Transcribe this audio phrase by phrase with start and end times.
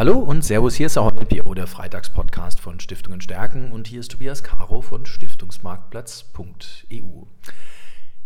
[0.00, 4.12] Hallo und Servus, hier ist der NPO, der Freitagspodcast von Stiftungen Stärken und hier ist
[4.12, 7.26] Tobias Caro von Stiftungsmarktplatz.eu.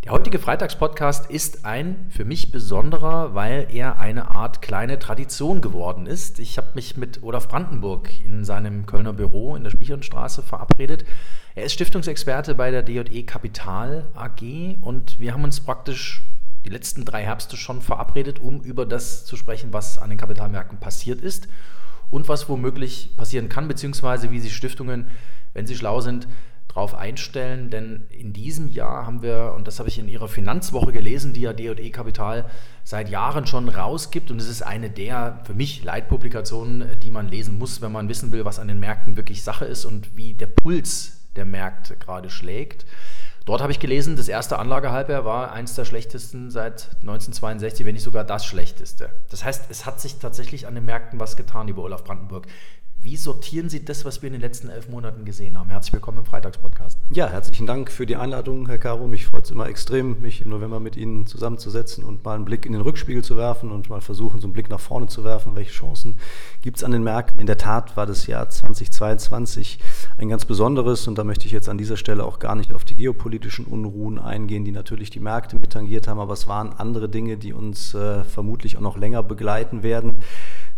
[0.04, 6.06] Der heutige Freitagspodcast ist ein für mich besonderer, weil er eine Art kleine Tradition geworden
[6.06, 6.38] ist.
[6.38, 11.04] Ich habe mich mit Olaf Brandenburg in seinem Kölner Büro in der Spichernstraße verabredet.
[11.56, 16.22] Er ist Stiftungsexperte bei der DJE Kapital AG und wir haben uns praktisch
[16.64, 20.78] die letzten drei Herbste schon verabredet, um über das zu sprechen, was an den Kapitalmärkten
[20.78, 21.48] passiert ist
[22.10, 25.08] und was womöglich passieren kann, beziehungsweise wie sich Stiftungen,
[25.52, 26.28] wenn sie schlau sind,
[26.68, 27.70] darauf einstellen.
[27.70, 31.42] Denn in diesem Jahr haben wir, und das habe ich in Ihrer Finanzwoche gelesen, die
[31.42, 32.46] ja DE Kapital
[32.82, 37.58] seit Jahren schon rausgibt, und es ist eine der für mich Leitpublikationen, die man lesen
[37.58, 40.46] muss, wenn man wissen will, was an den Märkten wirklich Sache ist und wie der
[40.46, 42.86] Puls der Märkte gerade schlägt.
[43.44, 48.02] Dort habe ich gelesen, das erste Anlagehalbjahr war eines der schlechtesten seit 1962, wenn nicht
[48.02, 49.10] sogar das schlechteste.
[49.30, 52.46] Das heißt, es hat sich tatsächlich an den Märkten was getan, lieber Olaf Brandenburg.
[53.04, 55.68] Wie sortieren Sie das, was wir in den letzten elf Monaten gesehen haben?
[55.68, 56.98] Herzlich willkommen im Freitagspodcast.
[57.10, 59.06] Ja, herzlichen Dank für die Einladung, Herr Caro.
[59.06, 62.64] Mich freut es immer extrem, mich im November mit Ihnen zusammenzusetzen und mal einen Blick
[62.64, 65.54] in den Rückspiegel zu werfen und mal versuchen, so einen Blick nach vorne zu werfen.
[65.54, 66.16] Welche Chancen
[66.62, 67.38] gibt es an den Märkten?
[67.40, 69.80] In der Tat war das Jahr 2022
[70.16, 72.86] ein ganz besonderes und da möchte ich jetzt an dieser Stelle auch gar nicht auf
[72.86, 77.36] die geopolitischen Unruhen eingehen, die natürlich die Märkte mittangiert haben, aber es waren andere Dinge,
[77.36, 80.14] die uns äh, vermutlich auch noch länger begleiten werden.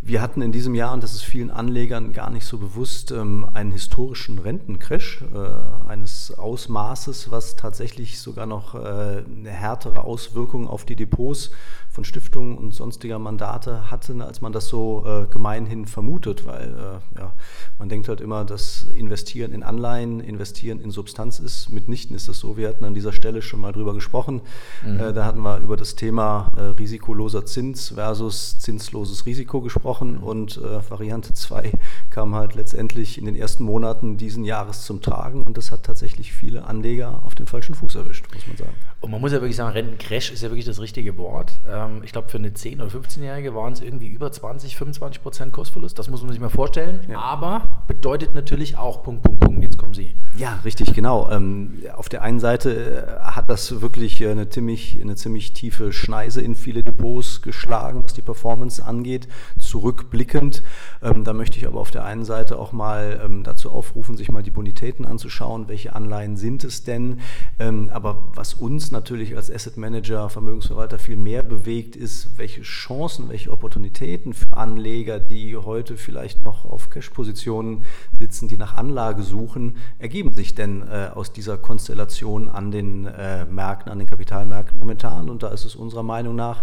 [0.08, 3.44] Wir hatten in diesem Jahr, und das ist vielen Anlegern gar nicht so bewusst, ähm,
[3.54, 10.84] einen historischen Rentencrash äh, eines Ausmaßes, was tatsächlich sogar noch äh, eine härtere Auswirkung auf
[10.84, 11.50] die Depots
[11.88, 17.32] von Stiftungen und sonstiger Mandate hatte, als man das so äh, gemeinhin vermutet, weil ja,
[17.78, 21.70] man denkt halt immer, dass Investieren in Anleihen, Investieren in Substanz ist.
[21.70, 22.56] Mitnichten ist das so.
[22.56, 24.42] Wir hatten an dieser Stelle schon mal drüber gesprochen.
[24.84, 24.98] Mhm.
[24.98, 31.34] Da hatten wir über das Thema risikoloser Zins versus zinsloses Risiko gesprochen und äh, Variante
[31.34, 31.72] 2
[32.10, 36.32] kam halt letztendlich in den ersten Monaten diesen Jahres zum Tragen und das hat tatsächlich
[36.32, 38.74] viele Anleger auf den falschen Fuß erwischt, muss man sagen.
[39.00, 41.52] Und man muss ja wirklich sagen, Rentencrash ist ja wirklich das richtige Wort.
[41.68, 45.52] Ähm, ich glaube, für eine 10- oder 15-Jährige waren es irgendwie über 20, 25 Prozent
[45.52, 45.98] Kursverlust.
[45.98, 47.00] Das muss man sich mal vorstellen.
[47.08, 47.20] Ja.
[47.20, 49.62] Aber bedeutet natürlich auch Punkt, Punkt, Punkt.
[49.62, 50.14] Jetzt kommen Sie.
[50.36, 51.30] Ja, richtig, genau.
[51.30, 55.92] Ähm, auf der einen Seite äh, hat das wirklich äh, eine ziemlich, eine ziemlich tiefe
[55.92, 59.28] Schneise in viele Depots geschlagen, was die Performance angeht.
[59.76, 60.62] Zurückblickend.
[61.02, 64.30] Ähm, da möchte ich aber auf der einen Seite auch mal ähm, dazu aufrufen, sich
[64.30, 65.68] mal die Bonitäten anzuschauen.
[65.68, 67.20] Welche Anleihen sind es denn?
[67.58, 73.28] Ähm, aber was uns natürlich als Asset Manager, Vermögensverwalter viel mehr bewegt, ist, welche Chancen,
[73.28, 77.84] welche Opportunitäten für Anleger, die heute vielleicht noch auf Cash-Positionen
[78.18, 83.44] sitzen, die nach Anlage suchen, ergeben sich denn äh, aus dieser Konstellation an den äh,
[83.44, 85.28] Märkten, an den Kapitalmärkten momentan?
[85.28, 86.62] Und da ist es unserer Meinung nach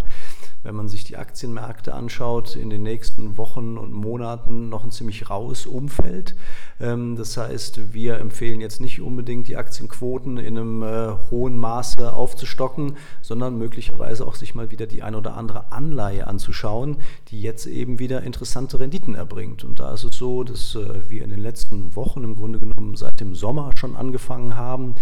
[0.64, 5.30] wenn man sich die Aktienmärkte anschaut, in den nächsten Wochen und Monaten noch ein ziemlich
[5.30, 6.34] raues Umfeld.
[6.80, 12.12] Ähm, das heißt, wir empfehlen jetzt nicht unbedingt die Aktienquoten in einem äh, hohen Maße
[12.12, 16.96] aufzustocken, sondern möglicherweise auch sich mal wieder die ein oder andere Anleihe anzuschauen,
[17.28, 19.64] die jetzt eben wieder interessante Renditen erbringt.
[19.64, 22.96] Und da ist es so, dass äh, wir in den letzten Wochen im Grunde genommen
[22.96, 24.94] seit dem Sommer schon angefangen haben,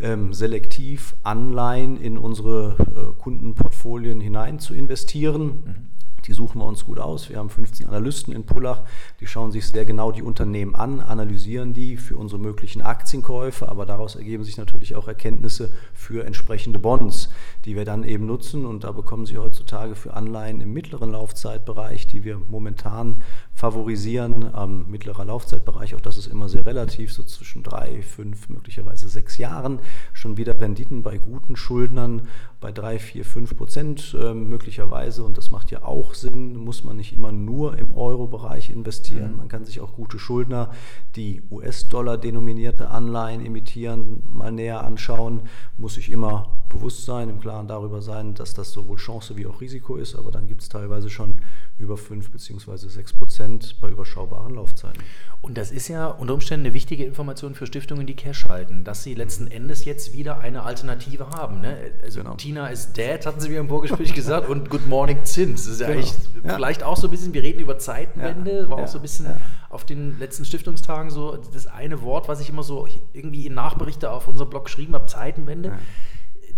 [0.00, 5.07] ähm, selektiv Anleihen in unsere äh, Kundenportfolien hinein zu investieren.
[5.14, 5.88] Mhm.
[6.26, 7.30] Die suchen wir uns gut aus.
[7.30, 8.82] Wir haben 15 Analysten in Pullach,
[9.20, 13.86] die schauen sich sehr genau die Unternehmen an, analysieren die für unsere möglichen Aktienkäufe, aber
[13.86, 17.30] daraus ergeben sich natürlich auch Erkenntnisse für entsprechende Bonds,
[17.64, 18.66] die wir dann eben nutzen.
[18.66, 23.22] Und da bekommen Sie heutzutage für Anleihen im mittleren Laufzeitbereich, die wir momentan
[23.58, 29.08] favorisieren, ähm, mittlerer Laufzeitbereich, auch das ist immer sehr relativ, so zwischen drei, fünf, möglicherweise
[29.08, 29.80] sechs Jahren,
[30.12, 32.22] schon wieder Renditen bei guten Schuldnern
[32.60, 35.24] bei drei, vier, fünf Prozent äh, möglicherweise.
[35.24, 39.32] Und das macht ja auch Sinn, muss man nicht immer nur im Euro-Bereich investieren.
[39.32, 39.36] Mhm.
[39.36, 40.70] Man kann sich auch gute Schuldner,
[41.16, 45.42] die US-Dollar denominierte Anleihen emittieren, mal näher anschauen.
[45.76, 49.60] Muss ich immer bewusst sein, im Klaren darüber sein, dass das sowohl Chance wie auch
[49.60, 50.16] Risiko ist.
[50.16, 51.36] Aber dann gibt es teilweise schon
[51.78, 52.88] über 5 bzw.
[52.88, 55.02] 6 Prozent bei überschaubaren Laufzeiten.
[55.40, 59.04] Und das ist ja unter Umständen eine wichtige Information für Stiftungen, die Cash halten, dass
[59.04, 61.60] sie letzten Endes jetzt wieder eine Alternative haben.
[61.60, 61.76] Ne?
[62.02, 62.34] Also genau.
[62.34, 65.64] Tina ist dead, hatten Sie mir im Vorgespräch gesagt, und Good Morning Zins.
[65.64, 66.00] Das ist ja genau.
[66.00, 66.14] eigentlich
[66.44, 66.54] ja.
[66.56, 68.70] vielleicht auch so ein bisschen, wir reden über Zeitenwende, ja.
[68.70, 69.36] war auch so ein bisschen ja.
[69.70, 74.10] auf den letzten Stiftungstagen so das eine Wort, was ich immer so irgendwie in Nachberichte
[74.10, 75.78] auf unserem Blog geschrieben habe, Zeitenwende.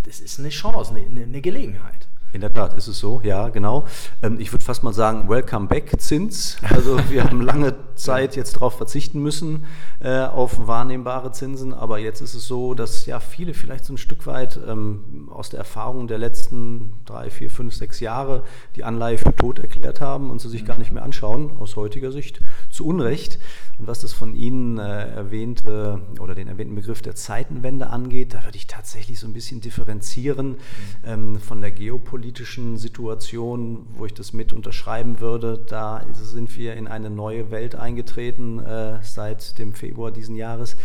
[0.05, 2.09] Das ist eine Chance, eine, eine Gelegenheit.
[2.33, 3.85] In der Tat ist es so, ja, genau.
[4.23, 6.57] Ähm, ich würde fast mal sagen, Welcome Back Zins.
[6.63, 9.65] Also wir haben lange Zeit jetzt darauf verzichten müssen,
[10.01, 13.99] äh, auf wahrnehmbare Zinsen, aber jetzt ist es so, dass ja viele vielleicht so ein
[13.99, 18.45] Stück weit ähm, aus der Erfahrung der letzten drei, vier, fünf, sechs Jahre
[18.77, 22.13] die Anleihe für tot erklärt haben und sie sich gar nicht mehr anschauen, aus heutiger
[22.13, 22.41] Sicht
[22.71, 23.39] zu Unrecht.
[23.79, 28.45] Und was das von Ihnen äh, erwähnte oder den erwähnten Begriff der Zeitenwende angeht, da
[28.45, 30.57] würde ich tatsächlich so ein bisschen differenzieren
[31.05, 35.65] ähm, von der geopolitischen Situation, wo ich das mit unterschreiben würde.
[35.69, 40.77] Da sind wir in eine neue Welt eingetreten äh, seit dem Februar diesen Jahres.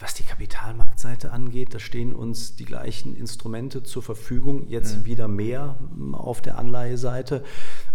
[0.00, 5.04] Was die Kapitalmarktseite angeht, da stehen uns die gleichen Instrumente zur Verfügung, jetzt mhm.
[5.06, 7.42] wieder mehr ähm, auf der Anleiheseite,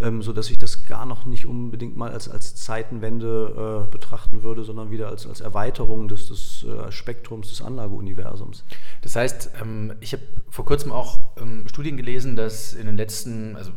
[0.01, 4.65] ähm, sodass ich das gar noch nicht unbedingt mal als, als Zeitenwende äh, betrachten würde,
[4.65, 8.65] sondern wieder als, als Erweiterung des, des äh, Spektrums des Anlageuniversums.
[9.01, 13.55] Das heißt, ähm, ich habe vor kurzem auch ähm, Studien gelesen, dass in den letzten,
[13.55, 13.71] also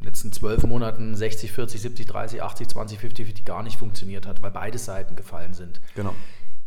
[0.00, 4.40] letzten zwölf Monaten 60, 40, 70, 30, 80, 20, 50, 50 gar nicht funktioniert hat,
[4.42, 5.82] weil beide Seiten gefallen sind.
[5.94, 6.14] Genau.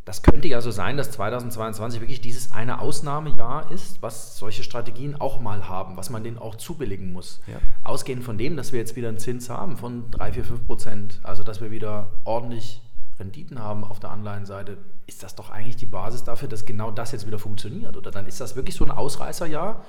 [0.04, 5.16] Das könnte ja so sein, dass 2022 wirklich dieses eine Ausnahmejahr ist, was solche Strategien
[5.20, 7.40] auch mal haben, was man denen auch zubilligen muss.
[7.46, 7.58] Ja.
[7.84, 11.20] Ausgehend von dem, dass wir jetzt wieder einen Zins haben von 3, 4, 5 Prozent,
[11.22, 12.82] also dass wir wieder ordentlich
[13.20, 17.12] Renditen haben auf der Anleihenseite, ist das doch eigentlich die Basis dafür, dass genau das
[17.12, 17.96] jetzt wieder funktioniert.
[17.96, 19.84] Oder dann ist das wirklich so ein Ausreißerjahr,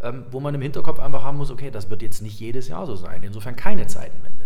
[0.00, 2.86] ähm, wo man im Hinterkopf einfach haben muss, okay, das wird jetzt nicht jedes Jahr
[2.86, 3.22] so sein.
[3.22, 4.36] Insofern keine Zeitenwende.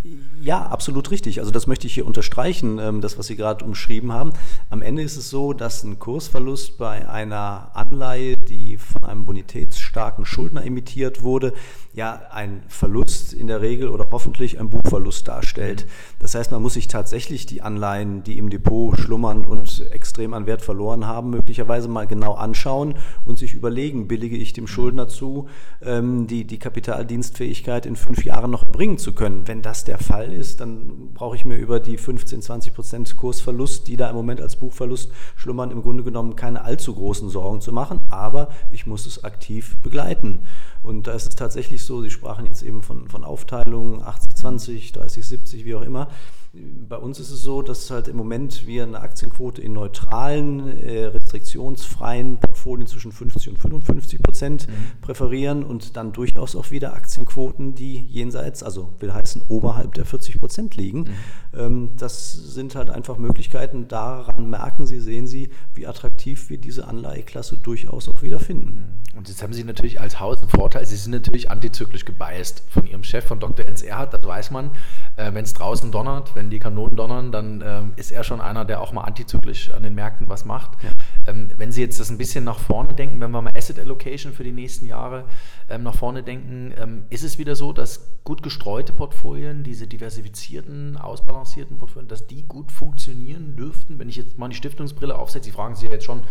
[0.41, 1.41] Ja, absolut richtig.
[1.41, 4.33] Also das möchte ich hier unterstreichen, ähm, das, was Sie gerade umschrieben haben.
[4.71, 10.25] Am Ende ist es so, dass ein Kursverlust bei einer Anleihe, die von einem bonitätsstarken
[10.25, 11.53] Schuldner emittiert wurde,
[11.93, 15.87] ja ein Verlust in der Regel oder hoffentlich ein Buchverlust darstellt.
[16.19, 20.47] Das heißt, man muss sich tatsächlich die Anleihen, die im Depot schlummern und extrem an
[20.47, 22.95] Wert verloren haben, möglicherweise mal genau anschauen
[23.25, 25.40] und sich überlegen, billige ich dem Schuldner zu,
[25.83, 29.47] ähm, die, die Kapitaldienstfähigkeit in fünf Jahren noch erbringen zu können.
[29.47, 33.89] Wenn das der Fall ist, dann brauche ich mir über die 15, 20 Prozent Kursverlust,
[33.89, 37.73] die da im Moment als Buchverlust schlummern, im Grunde genommen keine allzu großen Sorgen zu
[37.73, 40.41] machen, aber ich muss es aktiv begleiten.
[40.83, 44.93] Und da ist es tatsächlich so, Sie sprachen jetzt eben von, von Aufteilungen 80, 20,
[44.93, 46.09] 30, 70, wie auch immer.
[46.53, 51.05] Bei uns ist es so, dass halt im Moment wir eine Aktienquote in neutralen, äh,
[51.05, 55.01] restriktionsfreien Portfolien zwischen 50 und 55 Prozent mhm.
[55.01, 60.39] präferieren und dann durchaus auch wieder Aktienquoten, die jenseits, also will heißen oberhalb der 40
[60.39, 61.03] Prozent liegen.
[61.03, 61.15] Mhm.
[61.55, 63.87] Ähm, das sind halt einfach Möglichkeiten.
[63.87, 68.99] Daran merken Sie, sehen Sie, wie attraktiv wir diese Anleiheklasse durchaus auch wieder finden.
[69.13, 69.19] Mhm.
[69.19, 72.87] Und jetzt haben Sie natürlich als Haus einen Vorteil, Sie sind natürlich antizyklisch gebiased von
[72.87, 73.67] Ihrem Chef, von Dr.
[73.67, 74.73] Enz Erhardt, das weiß man.
[75.17, 78.65] Äh, wenn es draußen donnert, wenn die Kanonen donnern, dann ähm, ist er schon einer,
[78.65, 80.83] der auch mal antizyklisch an den Märkten was macht.
[80.83, 80.91] Ja.
[81.27, 84.33] Ähm, wenn Sie jetzt das ein bisschen nach vorne denken, wenn wir mal Asset Allocation
[84.33, 85.25] für die nächsten Jahre
[85.69, 90.97] ähm, nach vorne denken, ähm, ist es wieder so, dass gut gestreute Portfolien, diese diversifizierten,
[90.97, 93.99] ausbalancierten Portfolien, dass die gut funktionieren dürften?
[93.99, 96.23] Wenn ich jetzt mal die Stiftungsbrille aufsetze, Sie fragen sich ja jetzt schon,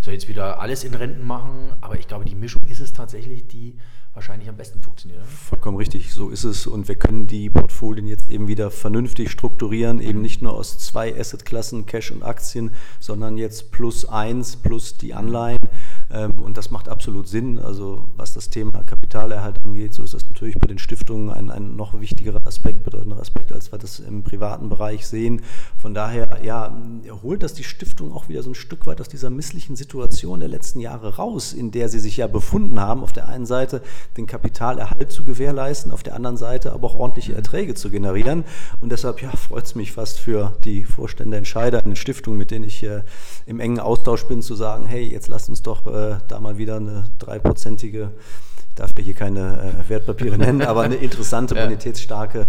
[0.00, 3.46] soll jetzt wieder alles in Renten machen, aber ich glaube, die Mischung ist es tatsächlich,
[3.46, 3.76] die
[4.16, 5.22] wahrscheinlich am besten funktioniert.
[5.24, 6.66] Vollkommen richtig, so ist es.
[6.66, 11.14] Und wir können die Portfolien jetzt eben wieder vernünftig strukturieren, eben nicht nur aus zwei
[11.14, 15.58] Assetklassen, Cash und Aktien, sondern jetzt plus eins, plus die Anleihen.
[16.10, 17.58] Ähm, und das macht absolut Sinn.
[17.58, 21.76] Also was das Thema Kapitalerhalt angeht, so ist das natürlich bei den Stiftungen ein, ein
[21.76, 25.42] noch wichtigerer Aspekt, bedeutender Aspekt, als wir das im privaten Bereich sehen.
[25.78, 26.76] Von daher, ja,
[27.22, 30.48] holt das die Stiftung auch wieder so ein Stück weit aus dieser misslichen Situation der
[30.48, 33.02] letzten Jahre raus, in der sie sich ja befunden haben.
[33.02, 33.82] Auf der einen Seite
[34.16, 38.44] den Kapitalerhalt zu gewährleisten, auf der anderen Seite aber auch ordentliche Erträge zu generieren.
[38.80, 42.50] Und deshalb ja, freut es mich fast für die Vorstände, Entscheider in den Stiftungen, mit
[42.50, 43.02] denen ich äh,
[43.46, 45.95] im engen Austausch bin, zu sagen, hey, jetzt lasst uns doch äh,
[46.28, 48.12] da mal wieder eine dreiprozentige,
[48.74, 52.46] darf mir hier keine äh, Wertpapiere nennen, aber eine interessante, bonitätsstarke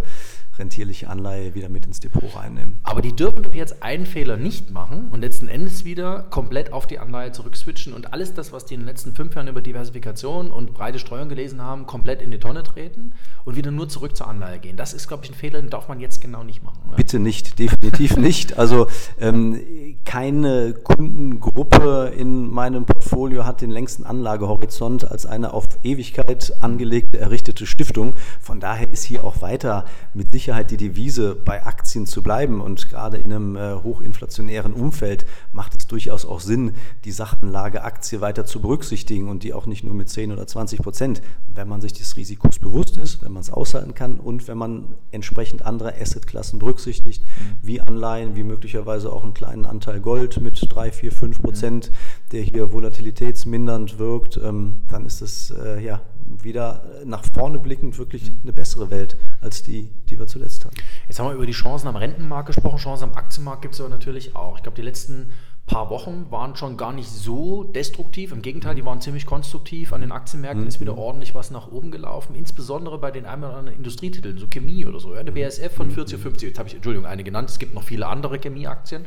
[0.59, 2.77] rentierliche Anleihe wieder mit ins Depot reinnehmen.
[2.83, 6.87] Aber die dürfen doch jetzt einen Fehler nicht machen und letzten Endes wieder komplett auf
[6.87, 10.51] die Anleihe zurückswitchen und alles das, was die in den letzten fünf Jahren über Diversifikation
[10.51, 13.13] und breite Streuung gelesen haben, komplett in die Tonne treten
[13.45, 14.77] und wieder nur zurück zur Anleihe gehen.
[14.77, 16.79] Das ist, glaube ich, ein Fehler, den darf man jetzt genau nicht machen.
[16.87, 16.97] Oder?
[16.97, 18.57] Bitte nicht, definitiv nicht.
[18.57, 18.87] Also
[19.19, 19.61] ähm,
[20.05, 27.65] keine Kundengruppe in meinem Portfolio hat den längsten Anlagehorizont als eine auf Ewigkeit angelegte, errichtete
[27.65, 28.15] Stiftung.
[28.39, 32.61] Von daher ist hier auch weiter mit Sicherheit Sicherheit die Devise, bei Aktien zu bleiben.
[32.61, 36.71] Und gerade in einem äh, hochinflationären Umfeld macht es durchaus auch Sinn,
[37.03, 40.81] die Sachanlage Aktie weiter zu berücksichtigen und die auch nicht nur mit 10 oder 20
[40.81, 41.21] Prozent,
[41.53, 44.95] wenn man sich des Risikos bewusst ist, wenn man es aushalten kann und wenn man
[45.11, 47.55] entsprechend andere Assetklassen berücksichtigt, mhm.
[47.61, 51.91] wie Anleihen, wie möglicherweise auch einen kleinen Anteil Gold mit 3, 4, 5 Prozent,
[52.31, 55.99] der hier volatilitätsmindernd wirkt, ähm, dann ist es äh, ja
[56.43, 60.75] wieder nach vorne blickend wirklich eine bessere Welt als die, die wir zuletzt hatten.
[61.07, 63.89] Jetzt haben wir über die Chancen am Rentenmarkt gesprochen, Chancen am Aktienmarkt gibt es aber
[63.89, 64.57] natürlich auch.
[64.57, 65.31] Ich glaube, die letzten
[65.67, 68.31] paar Wochen waren schon gar nicht so destruktiv.
[68.31, 69.91] Im Gegenteil, die waren ziemlich konstruktiv.
[69.91, 70.67] An den Aktienmärkten mhm.
[70.67, 74.47] ist wieder ordentlich was nach oben gelaufen, insbesondere bei den ein oder anderen Industrietiteln, so
[74.47, 75.13] Chemie oder so.
[75.13, 77.49] Ja, eine BSF von 40 auf 50, jetzt habe ich, Entschuldigung, eine genannt.
[77.49, 79.05] Es gibt noch viele andere Chemieaktien.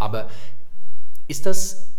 [0.00, 0.28] Aber
[1.28, 1.92] ist das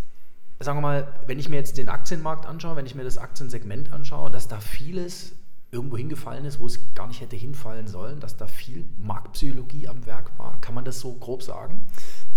[0.63, 3.91] sagen wir mal, wenn ich mir jetzt den Aktienmarkt anschaue, wenn ich mir das Aktiensegment
[3.91, 5.33] anschaue, dass da vieles
[5.73, 10.05] irgendwo hingefallen ist, wo es gar nicht hätte hinfallen sollen, dass da viel Marktpsychologie am
[10.05, 10.61] Werk war.
[10.61, 11.81] Kann man das so grob sagen?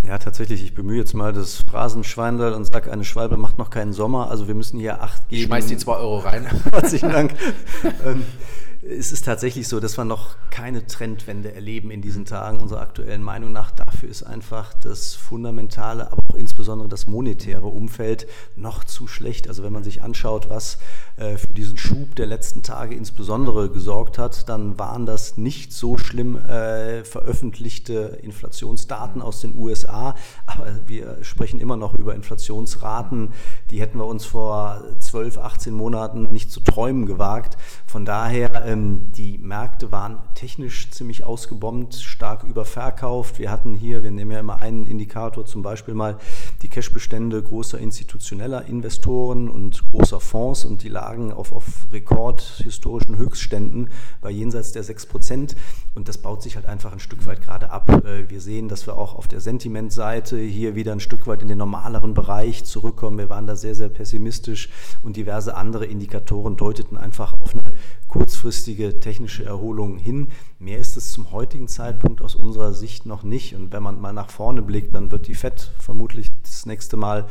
[0.07, 0.63] Ja, tatsächlich.
[0.63, 4.31] Ich bemühe jetzt mal das Phrasenschweindel und sage, eine Schwalbe macht noch keinen Sommer.
[4.31, 5.41] Also wir müssen hier acht geben.
[5.41, 6.47] Ich schmeiß die zwei Euro rein.
[6.73, 7.35] Herzlichen Dank.
[8.83, 13.23] Es ist tatsächlich so, dass wir noch keine Trendwende erleben in diesen Tagen, unserer aktuellen
[13.23, 13.71] Meinung nach.
[13.71, 19.49] Dafür ist einfach das fundamentale, aber auch insbesondere das monetäre Umfeld noch zu schlecht.
[19.49, 20.79] Also wenn man sich anschaut, was
[21.17, 25.99] äh, für diesen Schub der letzten Tage insbesondere gesorgt hat, dann waren das nicht so
[25.99, 30.15] schlimm äh, veröffentlichte Inflationsdaten aus den USA.
[30.47, 33.33] Aber wir sprechen immer noch über Inflationsraten,
[33.71, 37.57] die hätten wir uns vor 12, 18 Monaten nicht zu träumen gewagt.
[37.97, 43.39] Von daher, ähm, die Märkte waren technisch ziemlich ausgebombt, stark überverkauft.
[43.39, 46.19] Wir hatten hier, wir nehmen ja immer einen Indikator, zum Beispiel mal
[46.61, 53.89] die Cashbestände großer institutioneller Investoren und großer Fonds und die lagen auf, auf rekordhistorischen Höchstständen
[54.21, 55.57] bei jenseits der 6 Prozent.
[55.97, 57.91] Und das baut sich halt einfach ein Stück weit gerade ab.
[58.05, 61.49] Äh, wir sehen, dass wir auch auf der Sentimentseite hier wieder ein Stück weit in
[61.49, 63.17] den normaleren Bereich zurückkommen.
[63.17, 64.69] Wir waren da sehr, sehr pessimistisch
[65.03, 67.73] und diverse andere Indikatoren deuteten einfach auf eine
[68.09, 70.29] kurzfristige technische Erholung hin.
[70.59, 73.55] Mehr ist es zum heutigen Zeitpunkt aus unserer Sicht noch nicht.
[73.55, 77.27] Und wenn man mal nach vorne blickt, dann wird die FED vermutlich das nächste Mal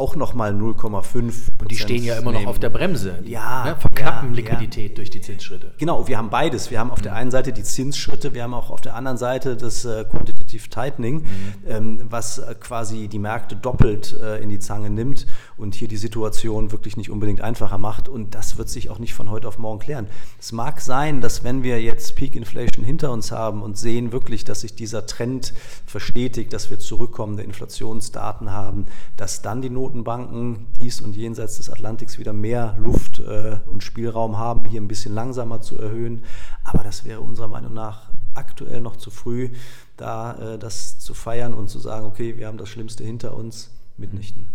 [0.00, 1.34] auch nochmal 0,5.
[1.60, 3.18] Und die stehen ja immer noch auf der Bremse.
[3.24, 3.64] Die, ja.
[3.64, 4.94] Ne, verkappen ja, Liquidität ja.
[4.96, 5.72] durch die Zinsschritte.
[5.78, 6.70] Genau, wir haben beides.
[6.70, 9.56] Wir haben auf der einen Seite die Zinsschritte, wir haben auch auf der anderen Seite
[9.56, 11.26] das äh, Quantitative Tightening, mhm.
[11.68, 15.26] ähm, was äh, quasi die Märkte doppelt äh, in die Zange nimmt
[15.58, 18.08] und hier die Situation wirklich nicht unbedingt einfacher macht.
[18.08, 20.06] Und das wird sich auch nicht von heute auf morgen klären.
[20.38, 24.44] Es mag sein, dass wenn wir jetzt Peak Inflation hinter uns haben und sehen wirklich,
[24.44, 25.52] dass sich dieser Trend
[25.84, 28.86] verstetigt, dass wir zurückkommende Inflationsdaten haben,
[29.18, 34.38] dass dann die Notenbanken dies und jenseits des Atlantiks wieder mehr Luft äh, und Spielraum
[34.38, 36.22] haben, hier ein bisschen langsamer zu erhöhen.
[36.62, 39.50] Aber das wäre unserer Meinung nach aktuell noch zu früh,
[39.96, 43.70] da äh, das zu feiern und zu sagen, okay, wir haben das Schlimmste hinter uns,
[43.96, 44.46] mitnichten.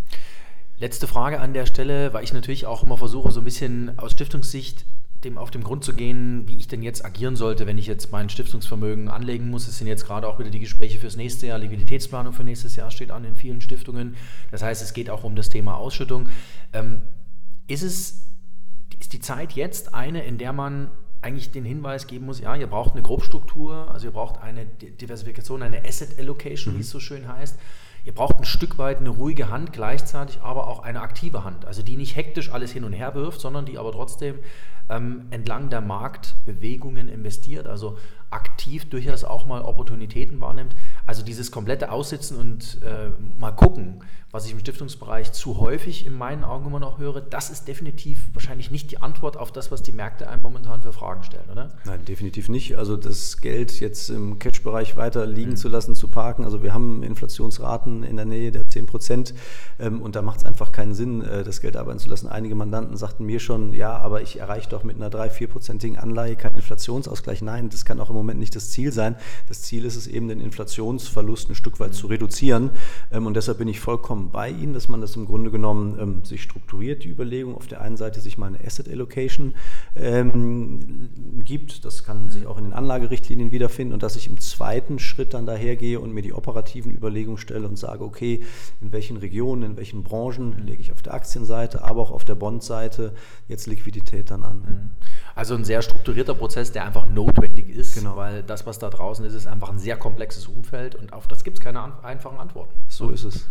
[0.78, 4.12] Letzte Frage an der Stelle, weil ich natürlich auch immer versuche, so ein bisschen aus
[4.12, 4.86] Stiftungssicht
[5.26, 8.12] dem auf den Grund zu gehen, wie ich denn jetzt agieren sollte, wenn ich jetzt
[8.12, 9.68] mein Stiftungsvermögen anlegen muss.
[9.68, 11.58] Es sind jetzt gerade auch wieder die Gespräche fürs nächste Jahr.
[11.58, 14.16] Liquiditätsplanung für nächstes Jahr steht an in vielen Stiftungen.
[14.52, 16.30] Das heißt, es geht auch um das Thema Ausschüttung.
[16.72, 17.02] Ähm,
[17.68, 18.28] ist es,
[19.00, 20.92] ist die Zeit jetzt eine, in der man
[21.22, 25.64] eigentlich den Hinweis geben muss, ja, ihr braucht eine Grobstruktur, also ihr braucht eine Diversifikation,
[25.64, 26.78] eine Asset Allocation, mhm.
[26.78, 27.58] wie es so schön heißt.
[28.06, 31.82] Ihr braucht ein Stück weit eine ruhige Hand, gleichzeitig aber auch eine aktive Hand, also
[31.82, 34.40] die nicht hektisch alles hin und her wirft, sondern die aber trotzdem
[34.90, 37.98] ähm, entlang der Marktbewegungen investiert, also
[38.30, 40.76] aktiv durchaus auch mal Opportunitäten wahrnimmt.
[41.06, 43.10] Also dieses komplette Aussitzen und äh,
[43.40, 44.02] mal gucken,
[44.36, 48.20] was ich im Stiftungsbereich zu häufig in meinen Augen immer noch höre, das ist definitiv
[48.34, 51.70] wahrscheinlich nicht die Antwort auf das, was die Märkte einem momentan für Fragen stellen, oder?
[51.86, 52.78] Nein, definitiv nicht.
[52.78, 55.56] Also das Geld jetzt im Catch-Bereich weiter liegen mhm.
[55.56, 56.44] zu lassen, zu parken.
[56.44, 59.34] Also wir haben Inflationsraten in der Nähe der 10 Prozent
[59.80, 62.28] ähm, und da macht es einfach keinen Sinn, äh, das Geld arbeiten zu lassen.
[62.28, 66.58] Einige Mandanten sagten mir schon, ja, aber ich erreiche doch mit einer 3-4-prozentigen Anleihe keinen
[66.58, 67.42] Inflationsausgleich.
[67.42, 69.16] Nein, das kann auch im Moment nicht das Ziel sein.
[69.48, 70.42] Das Ziel ist es eben, den
[70.96, 71.94] Inflationsverlust ein Stück weit mhm.
[71.94, 72.70] zu reduzieren
[73.12, 76.26] ähm, und deshalb bin ich vollkommen bei Ihnen, dass man das im Grunde genommen ähm,
[76.26, 77.56] sich strukturiert, die Überlegung.
[77.56, 79.56] Auf der einen Seite sich mal eine Asset Allocation
[79.96, 81.10] ähm,
[81.44, 85.34] gibt, das kann sich auch in den Anlagerichtlinien wiederfinden und dass ich im zweiten Schritt
[85.34, 88.44] dann dahergehe und mir die operativen Überlegungen stelle und sage, okay,
[88.82, 92.36] in welchen Regionen, in welchen Branchen lege ich auf der Aktienseite, aber auch auf der
[92.36, 93.14] Bondseite
[93.48, 94.58] jetzt Liquidität dann an.
[94.58, 94.90] Mhm.
[95.36, 98.16] Also ein sehr strukturierter Prozess, der einfach notwendig ist, genau.
[98.16, 101.44] weil das, was da draußen ist, ist einfach ein sehr komplexes Umfeld und auf das
[101.44, 102.74] gibt es keine einfachen Antworten.
[102.88, 103.48] So ist es.